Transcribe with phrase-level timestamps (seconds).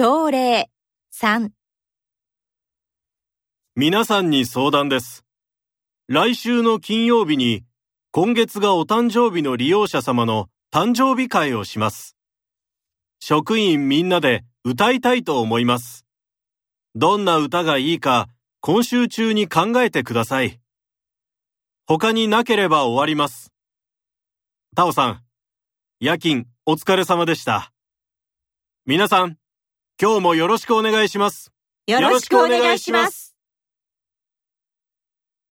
[0.00, 0.70] 朝礼
[1.12, 1.50] 3
[3.74, 5.24] 皆さんに相談です。
[6.06, 7.64] 来週の金曜日に、
[8.12, 12.16] 今月がお誕生日の利用者様の誕生日会をします。
[13.18, 16.06] 職員みんなで歌いたいと思います。
[16.94, 18.28] どんな歌がいいか、
[18.60, 20.60] 今週中に考えてください。
[21.88, 23.52] 他になければ終わります。
[24.76, 25.24] タオさん、
[25.98, 27.72] 夜勤お疲れ様でした。
[28.86, 29.37] 皆さん、
[30.00, 31.50] 今日もよろしくお願いします。
[31.88, 33.27] よろしくお願いします。